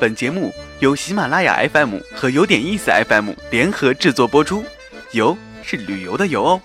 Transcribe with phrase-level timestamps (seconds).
[0.00, 4.64] 本节目由喜马拉雅 FM 和有点意思 FM 联合制作播出，
[5.12, 6.60] 游是旅游的游哦。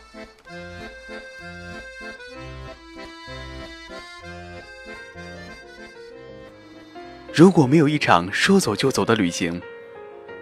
[7.34, 9.62] 如果没有一场说走就走的旅行，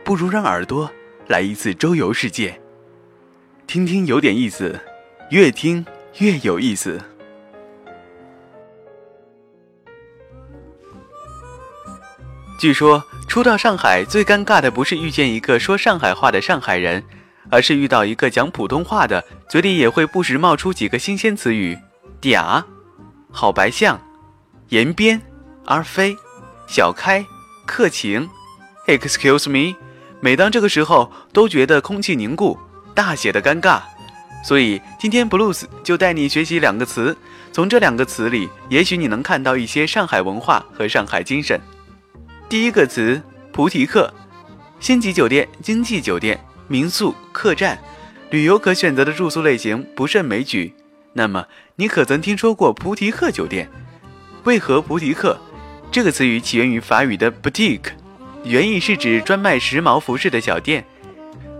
[0.04, 0.90] 不如让耳朵
[1.28, 2.60] 来一次周游世界，
[3.68, 4.80] 听听有点意思，
[5.30, 5.86] 越听
[6.20, 7.00] 越有意思。
[12.58, 17.04] 据说初到上海最尴尬的不是遇见一个说上海话的上海人，
[17.52, 21.78] 而是遇到一个讲普通话的，嘴里也会不时冒出几个新鲜词语：
[22.20, 22.64] 嗲、
[23.32, 24.02] 好白象、
[24.70, 25.22] 延边、
[25.66, 26.16] 而非、
[26.68, 27.24] 小开、
[27.68, 28.28] 客情。
[28.88, 29.76] Excuse me，
[30.20, 32.58] 每当这个时候都觉得空气凝固，
[32.96, 33.82] 大写的尴尬。
[34.44, 37.16] 所以今天 Blues 就带你学习两个词，
[37.52, 41.62] 从这两个词里，也许你能看到一些上海文化和上海精神。
[42.50, 44.14] 第一个词，菩提客，
[44.80, 47.78] 星级酒店、经济酒店、民宿、客栈，
[48.30, 50.74] 旅游可选择的住宿类型不胜枚举。
[51.12, 51.46] 那么，
[51.76, 53.70] 你可曾听说过菩提客酒店？
[54.46, 55.38] 为何菩提客？
[55.92, 57.90] 这个词语起源于法语的 boutique，
[58.46, 60.86] 原意是指专卖时髦服饰的小店。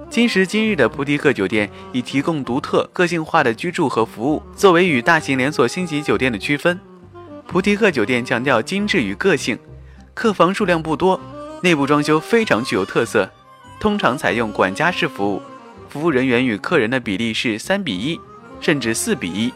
[0.10, 6.80] 今时今日的菩提客酒店以提供独特、个性化的居住和服务作为与大型连锁星级酒店的区分。
[7.46, 9.60] 菩提客酒店强调精致与个性。
[10.18, 11.22] 客房数量不多，
[11.62, 13.30] 内部装修非常具有特色，
[13.80, 15.40] 通常采用管家式服务，
[15.90, 18.20] 服务人员与客人的比例是三比一，
[18.60, 19.54] 甚至四比一。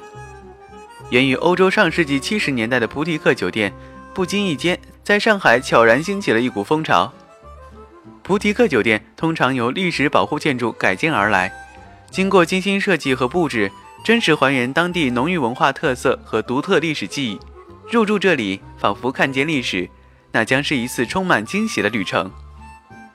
[1.10, 3.74] 源于欧洲上世纪七十年代的菩提克酒店，
[4.14, 7.12] 不经意间在上海悄然兴起了一股风潮。
[8.22, 11.52] 菩提克酒店通常由历史保护建筑改建而来，
[12.12, 13.72] 经过精心设计和布置，
[14.06, 17.40] 真实还原当地浓郁文化特色和独特历史记忆。
[17.92, 19.90] 入住这里，仿佛看见历史。
[20.32, 22.32] 那将是一次充满惊喜的旅程。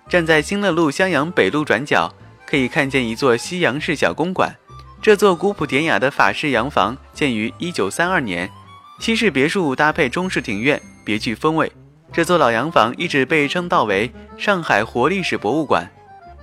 [0.09, 2.13] 站在新乐路襄阳北路转角，
[2.47, 4.55] 可以看见一座西洋式小公馆。
[5.03, 8.51] 这座古朴典雅的法式洋房建于1932年，
[8.99, 11.71] 西式别墅搭配中式庭院，别具风味。
[12.13, 15.91] 这座老洋房一直被称道为上海活历史博物馆，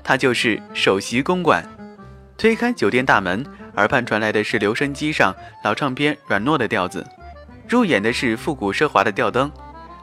[0.04, 1.68] 它就是首席公馆。
[2.38, 3.46] 推开酒店大门，
[3.76, 5.34] 耳畔传来的是留声机上
[5.64, 7.06] 老唱片软糯的调子，
[7.68, 9.52] 入眼的是复古奢华的吊灯。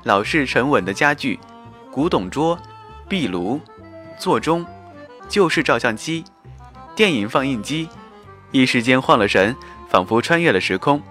[0.03, 1.38] 老式沉稳的家具，
[1.91, 2.59] 古董桌、
[3.09, 3.61] 壁炉、
[4.19, 4.65] 座钟、
[5.28, 6.25] 旧式照相机、
[6.97, 7.88] 电影放映机，
[8.50, 9.55] 一时间晃了神，
[9.91, 11.03] 仿佛穿越了时空。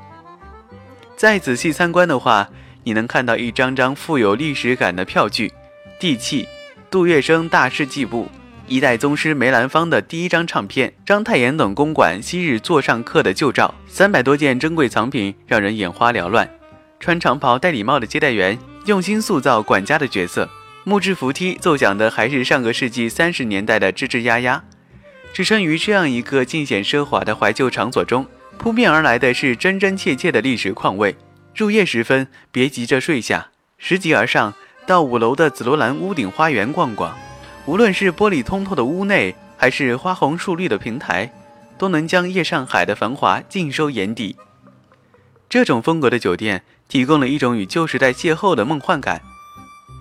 [1.16, 2.50] 再仔细参观的话，
[2.84, 5.54] 你能看到一张张富有历史感的票据，
[6.00, 6.48] 地契、
[6.90, 8.28] 杜月笙大事记簿、
[8.68, 16.50] 一代宗师梅兰芳的第一张唱片、章太炎等公馆昔日座上客的旧照，三百多件珍贵藏品，让人眼花缭乱。
[17.00, 18.58] 穿长袍戴礼帽的接待员。
[18.90, 20.50] 用心塑造管家的角色，
[20.84, 24.64] 木质扶梯奏响的还是上个世纪三十年代的吱吱呀呀。
[25.32, 28.26] 置身于这样一个尽显奢华的怀旧场所中，
[28.58, 31.16] 扑面而来的是真真切切的历史况味。
[31.56, 34.56] 入夜时分，别急着睡下，拾级而上，
[34.88, 37.16] 到五楼的紫罗兰屋顶花园逛逛。
[37.68, 41.32] 无论是玻璃通透的屋内，还是花红树绿的平台，
[41.78, 44.36] 都能将夜上海的繁华尽收眼底。
[45.50, 46.64] 这种风格的酒店。
[46.90, 49.22] 提供了一种与旧时代邂逅的梦幻感，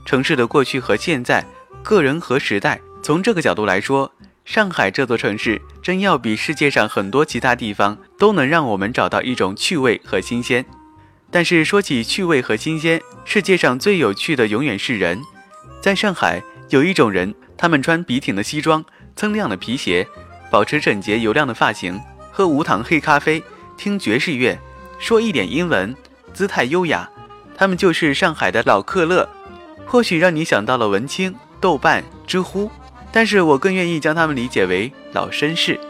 [0.07, 1.45] 城市的过去和现在，
[1.83, 2.81] 个人和时代。
[3.03, 4.11] 从这个角度来说，
[4.47, 10.65] 上海这座城市真要比世界上很多其他地方都能让我们找到一种趣味和新鲜。
[11.31, 15.21] 但是说起趣味和新鲜，世界上最有趣的永远是人。
[15.83, 18.83] 在上海，有一种人，他们穿笔挺的西装、
[19.15, 20.09] 锃亮的皮鞋，
[20.51, 22.01] 保持整洁油亮的发型，
[22.33, 23.43] 喝无糖黑咖啡，
[23.77, 24.59] 听爵士乐，
[24.99, 25.95] 说一点英文。
[26.35, 27.09] 姿态优雅，
[27.57, 29.29] 他们就是上海的老克勒，
[29.87, 32.71] 或许让你想到了文青、豆瓣、知乎，
[33.11, 35.81] 但是我更愿意将他们理解为老绅士。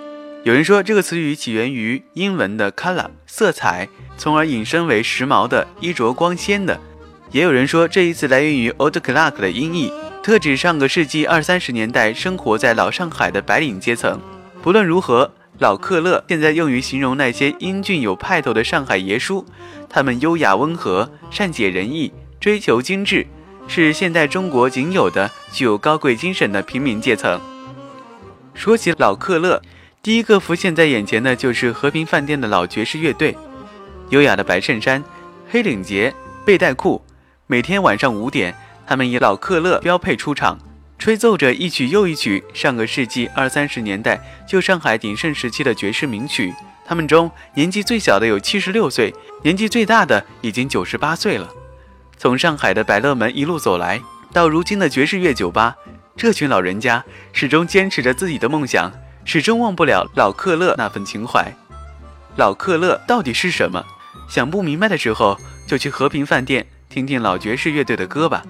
[0.44, 3.86] 有人说这个词语起源于英文的 color 色彩，
[4.16, 6.78] 从而引申为时髦的、衣着光鲜的；
[7.30, 9.92] 也有人说这一词来源于 old clock 的音译，
[10.22, 14.18] 特指上个世纪二三十年代生活在老上海的白领阶层。
[14.62, 15.30] 不论如何。
[15.58, 19.44] 老克勒现在用于形容那些英俊有派头的上海爷叔，
[19.88, 23.26] 他们优雅温和、善解人意、追求精致，
[23.66, 27.40] 是现代中国仅有的具有高贵精神的平民阶层。
[28.54, 29.60] 说起老克勒，
[30.00, 33.36] 第一个浮现在眼前的就是和平饭店的老爵士乐队，
[34.10, 35.02] 优雅的白衬衫、
[35.50, 36.14] 黑领结、
[36.44, 37.02] 背带裤，
[37.48, 38.54] 每天晚上五点，
[38.86, 40.56] 他们以老克勒标配出场。
[40.98, 46.52] 吹奏着一曲又一曲上个世纪二三十年代旧上海鼎盛时期的爵士名曲，
[46.84, 51.48] 他们中年纪最小的有七十六岁，年纪最大的已经九十八岁了。
[52.16, 54.02] 从上海的百乐门一路走来，
[54.32, 55.76] 到如今的爵士乐酒吧，
[56.16, 58.92] 这群老人家始终坚持着自己的梦想，
[59.24, 61.54] 始终忘不了老克勒那份情怀。
[62.34, 63.84] 老克勒到底是什么？
[64.28, 68.42] 想不明白的时候，就去和平饭店听听老爵士乐队的歌吧。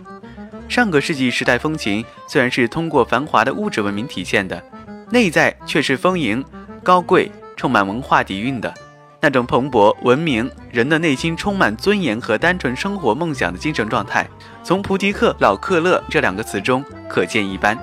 [0.68, 4.62] 上个世纪时代风情虽然是通过繁华的物质文明体现的，
[5.10, 6.44] 内在却是丰盈、
[6.82, 8.72] 高贵、充满文化底蕴的。
[9.20, 14.28] 那种蓬勃、文明，人的内心充满尊严和单纯生活梦想的精神状态，
[14.62, 17.76] 从菩提克、老克勒这两个词中可见一斑。